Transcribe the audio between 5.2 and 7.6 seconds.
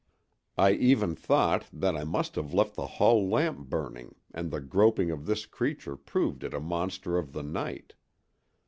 this creature proved it a monster of the